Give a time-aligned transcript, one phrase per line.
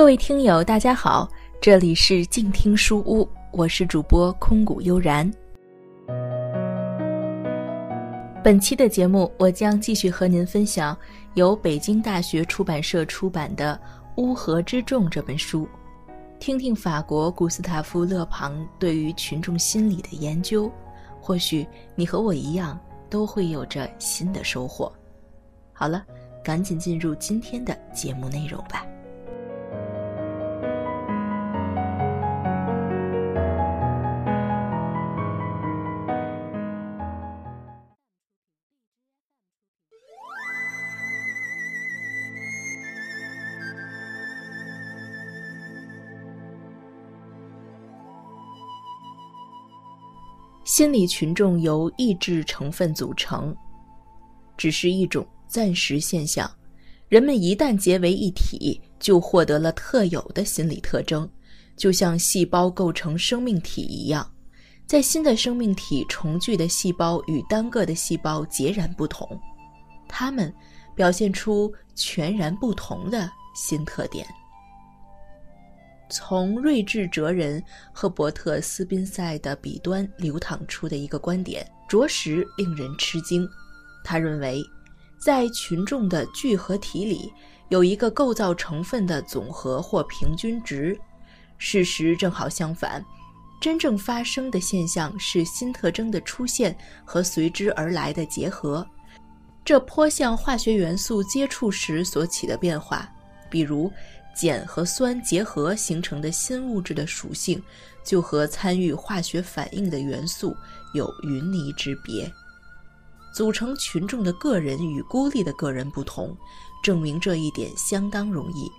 [0.00, 1.28] 各位听友，大家好，
[1.60, 5.30] 这里是静听书屋，我是主播空谷悠然。
[8.42, 10.96] 本期的节目，我将继续和您分享
[11.34, 13.78] 由北京大学出版社出版的
[14.22, 15.68] 《乌合之众》这本书，
[16.38, 20.72] 听听法国古斯塔夫·勒庞对于群众心理的研究，
[21.20, 24.90] 或许你和我一样都会有着新的收获。
[25.74, 26.02] 好了，
[26.42, 28.86] 赶紧进入今天的节目内容吧。
[50.70, 53.52] 心理群众由意志成分组成，
[54.56, 56.48] 只是一种暂时现象。
[57.08, 61.28] 人们一旦结为一体，就获得了特有的心理特征，
[61.76, 64.24] 就像细胞构成生命体一样。
[64.86, 69.28] 在新的生命体重聚的细胞与单个的细胞截然不同，
[70.08, 70.54] 它们
[70.94, 74.24] 表现出全然不同的新特点。
[76.10, 83.48] 从睿智哲人赫伯特·斯宾塞的笔端流淌出的一个观点，着实令人吃惊。
[84.02, 84.62] 他认为，
[85.18, 87.32] 在群众的聚合体里
[87.68, 90.98] 有一个构造成分的总和或平均值。
[91.56, 93.04] 事实正好相反，
[93.60, 98.86] 真正发生的现象是新特征的出现和随之而来的结合。
[99.64, 103.08] 这颇像化学元素接触时所起的变化，
[103.48, 103.90] 比如。
[104.34, 107.62] 碱和酸结合形成的新物质的属性，
[108.04, 110.56] 就和参与化学反应的元素
[110.94, 112.30] 有云泥之别。
[113.32, 116.36] 组成群众的个人与孤立的个人不同，
[116.82, 118.70] 证明这一点相当容易，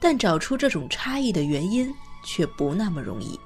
[0.00, 1.92] 但找出这种差异的原因
[2.24, 3.38] 却不那么容易。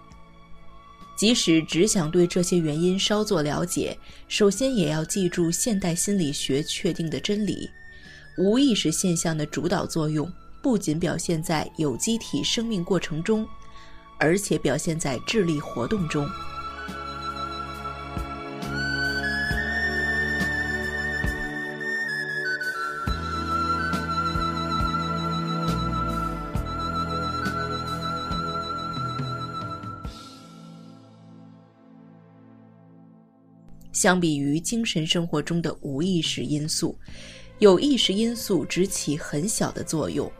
[1.16, 7.70] 即使只想对这些原因稍作了解，首先也要记住现代心理学确定的真理：
[8.38, 10.30] 无意识现象的主导作用。
[10.62, 13.46] 不仅表现在有机体生命过程中，
[14.18, 16.28] 而且表现在智力活动中。
[33.92, 36.98] 相比于精神生活中的无意识因素，
[37.58, 40.30] 有意识因素只起很小的作用。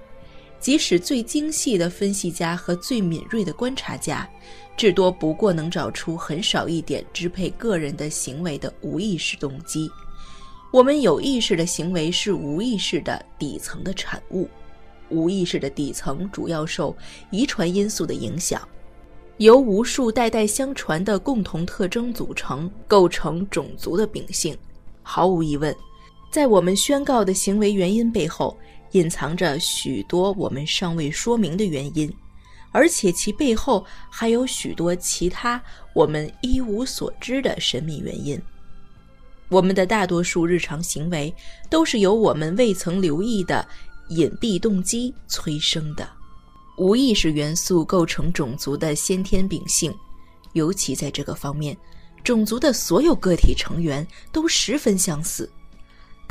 [0.60, 4.28] 即使最精细的分析家和最敏锐的观察家，
[4.76, 9.90] 至多不过能找出很少一点支配个人的行为的无意识动机。
[10.70, 14.48] 我们有意识的行为是无意识的底层的产物。
[15.08, 16.94] 无意识的底层主要受
[17.30, 18.60] 遗传因素的影响，
[19.38, 24.56] 由无数代代相传的共同特征组成，构成种族的秉性。
[25.02, 25.74] 毫无疑问，
[26.30, 28.56] 在我们宣告的行为原因背后。
[28.92, 32.12] 隐藏着许多我们尚未说明的原因，
[32.72, 35.62] 而且其背后还有许多其他
[35.94, 38.40] 我们一无所知的神秘原因。
[39.48, 41.32] 我们的大多数日常行为
[41.68, 43.66] 都是由我们未曾留意的
[44.10, 46.08] 隐蔽动机催生的。
[46.78, 49.94] 无意识元素构成种族的先天秉性，
[50.52, 51.76] 尤其在这个方面，
[52.24, 55.50] 种族的所有个体成员都十分相似。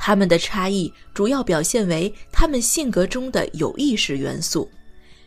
[0.02, 4.72] 他们的差异主要表现为他们性格中的有意识元素。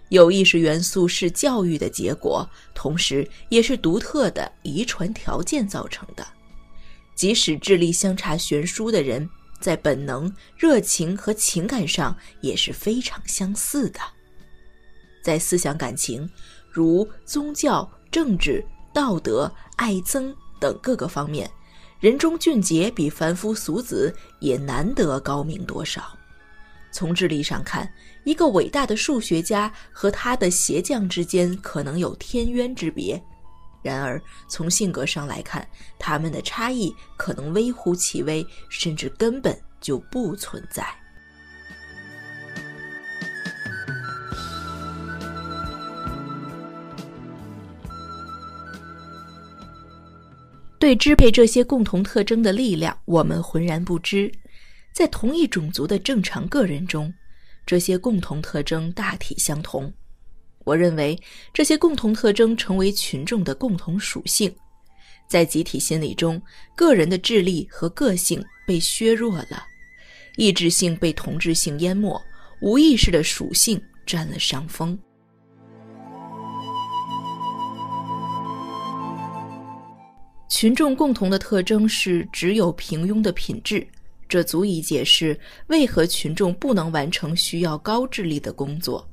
[0.09, 6.27] 有意识元素是教育的结果，同时也是独特的遗传条件造成的。
[7.15, 9.29] 即使智力相差悬殊的人，
[9.61, 14.01] 在本能、热情和情感上也是非常相似的。
[15.23, 16.29] 在思想感情，
[16.71, 21.51] 如宗教、政治、道德、爱憎等各个方面。
[22.03, 26.19] 人中俊杰比凡夫俗子也难得高明多少。
[26.91, 27.89] 从智力上看，
[28.25, 33.23] 一个伟大的数学家和他的鞋匠之间可能有天渊之别；
[33.83, 35.65] 然而从性格上来看，
[35.97, 40.85] 他们的差异可能微乎其微，甚至根本就不存在。
[50.83, 54.29] 对支配这些共同特征的力量，我们浑然不知。
[54.93, 57.15] 在同一种族的正常个人中，
[57.65, 59.95] 这些共同特征大体相同。
[60.65, 61.17] 我认为
[61.55, 64.53] 这些共同特征成为群众的共同属性。
[65.29, 66.43] 在集体心理中，
[66.75, 69.65] 个人的智力和个性被削弱了，
[70.35, 72.21] 意志性被同质性淹没，
[72.61, 74.99] 无意识的属性占了上风。
[80.63, 83.85] 群众共同的特征是只有平庸的品质，
[84.29, 85.37] 这足以解释
[85.67, 89.05] 为何群众不能完成需要高智力的工作。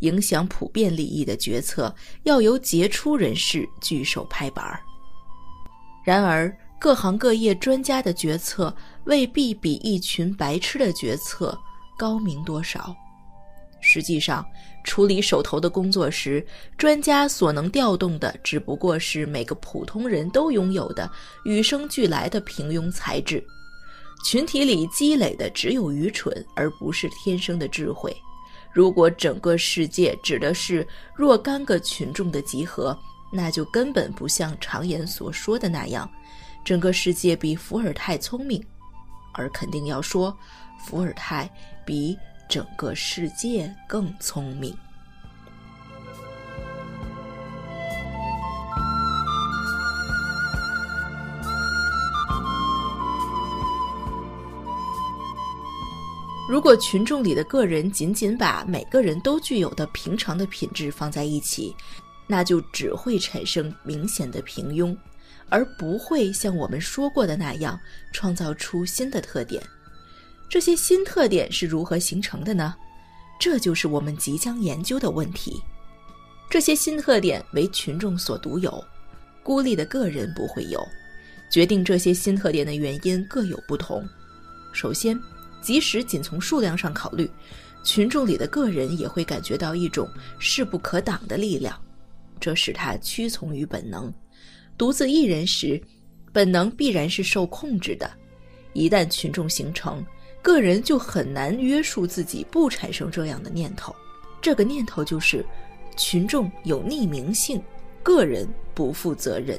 [0.00, 1.94] 影响普遍利益的决策
[2.24, 4.80] 要由杰出人士举手拍板儿。
[6.04, 8.74] 然而，各行各业专家的决策
[9.04, 11.56] 未必比一群白痴的决策
[11.96, 12.92] 高明多少。
[13.82, 14.46] 实际上，
[14.84, 16.44] 处理手头的工作时，
[16.78, 21.10] 专家所能调动的只不过是每个普通人都拥有的
[21.44, 23.44] 与生俱来的平庸才智。
[24.24, 28.16] 群体里积累的只有愚蠢，而不是天生的智慧。
[28.72, 32.96] 如果整个世界指的是若干个群众的集合，
[33.32, 36.08] 那就根本不像常言所说的那样，
[36.64, 38.64] 整个世界比伏尔泰聪明，
[39.34, 40.34] 而肯定要说
[40.84, 41.50] 伏尔泰
[41.84, 42.16] 比
[42.52, 44.76] 整个世界更聪明。
[56.46, 61.74] 如果群众里的个人仅仅把每个人都具有的平常的品质放在一起，
[62.26, 64.94] 那就只会产生明显的平庸，
[65.48, 67.80] 而不会像我们说过的那样
[68.12, 69.62] 创造出新的特点。
[70.52, 72.74] 这些新特点是如何形成的呢？
[73.40, 75.58] 这就是我们即将研究的问题。
[76.50, 78.84] 这些新特点为群众所独有，
[79.42, 80.78] 孤立的个人不会有。
[81.50, 84.06] 决定这些新特点的原因各有不同。
[84.74, 85.18] 首先，
[85.62, 87.30] 即使仅从数量上考虑，
[87.82, 90.06] 群众里的个人也会感觉到一种
[90.38, 91.82] 势不可挡的力量，
[92.38, 94.12] 这使他屈从于本能。
[94.76, 95.82] 独自一人时，
[96.30, 98.06] 本能必然是受控制的；
[98.74, 100.04] 一旦群众形成，
[100.42, 103.94] 个人就很难约束自己不产生这样的念头。
[104.40, 105.46] 这个念头就是：
[105.96, 107.62] 群众有匿名性，
[108.02, 109.58] 个人不负责任，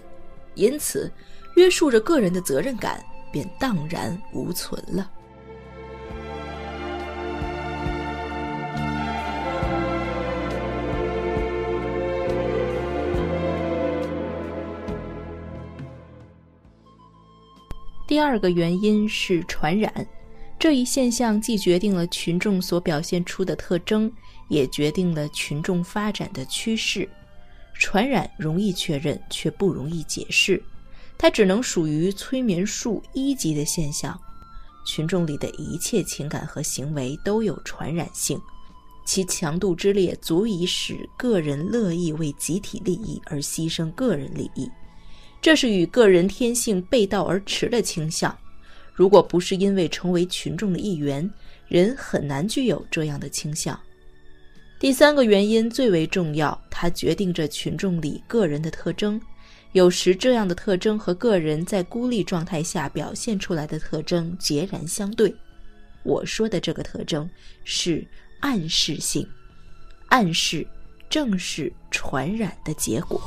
[0.56, 1.10] 因此
[1.56, 3.02] 约束着个人的责任感
[3.32, 5.10] 便荡然无存了。
[18.06, 20.06] 第二个原因是传染，
[20.64, 24.10] 这一现象既决定了群众所表现出的特征，
[24.48, 27.06] 也决定了群众发展的趋势。
[27.74, 30.64] 传染容易确认，却不容易解释，
[31.18, 34.18] 它只能属于催眠术一级的现象。
[34.86, 38.40] 群众里的一切情感和行为都有传染性，
[39.06, 44.72] 其强度之烈足以使个人乐意为集体利益而牺牲个人利益。
[45.42, 48.34] 这是与个人天性背道而驰的倾向。
[48.94, 51.30] 如果不是因为成为群众的一员，
[51.68, 53.80] 人很难具有这样的倾向。
[54.80, 59.20] 第三个原因最为重要，它决定着群众里个人的特征。
[59.72, 65.34] 有时，这样的特征和个人在孤立状态下表现出来的特征截然相对。
[66.04, 67.28] 我说的这个特征
[67.64, 68.06] 是
[68.42, 69.28] 暗示性，
[70.10, 70.68] 暗示
[71.10, 73.20] 正是传染的结果。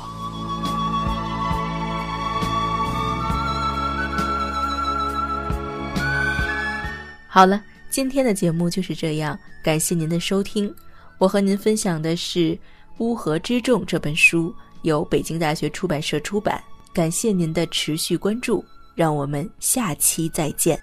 [7.36, 10.74] 好了，今天的节目就是这样，感谢您的收听。
[11.18, 12.52] 我和您分享的是
[12.96, 16.58] 《乌合之众》这本书，由北京大学出版社出版。
[16.94, 18.64] 感谢您的持续关注，
[18.94, 20.82] 让我们下期再见。